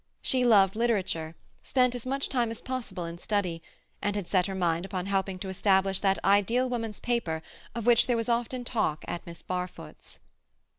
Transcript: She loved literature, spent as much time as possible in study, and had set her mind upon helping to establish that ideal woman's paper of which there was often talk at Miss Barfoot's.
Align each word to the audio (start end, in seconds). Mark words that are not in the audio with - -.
She 0.23 0.43
loved 0.43 0.75
literature, 0.75 1.35
spent 1.61 1.93
as 1.93 2.07
much 2.07 2.27
time 2.27 2.49
as 2.49 2.59
possible 2.59 3.05
in 3.05 3.19
study, 3.19 3.61
and 4.01 4.15
had 4.15 4.27
set 4.27 4.47
her 4.47 4.55
mind 4.55 4.83
upon 4.83 5.05
helping 5.05 5.37
to 5.37 5.49
establish 5.49 5.99
that 5.99 6.17
ideal 6.25 6.67
woman's 6.67 6.99
paper 6.99 7.43
of 7.75 7.85
which 7.85 8.07
there 8.07 8.17
was 8.17 8.27
often 8.27 8.63
talk 8.63 9.05
at 9.07 9.23
Miss 9.27 9.43
Barfoot's. 9.43 10.19